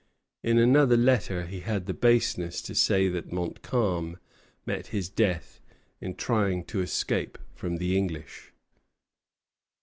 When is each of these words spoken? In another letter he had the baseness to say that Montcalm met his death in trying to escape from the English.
In 0.41 0.57
another 0.57 0.97
letter 0.97 1.45
he 1.45 1.59
had 1.59 1.85
the 1.85 1.93
baseness 1.93 2.63
to 2.63 2.73
say 2.73 3.07
that 3.09 3.31
Montcalm 3.31 4.17
met 4.65 4.87
his 4.87 5.09
death 5.09 5.61
in 5.99 6.15
trying 6.15 6.63
to 6.63 6.81
escape 6.81 7.37
from 7.53 7.77
the 7.77 7.95
English. 7.95 8.51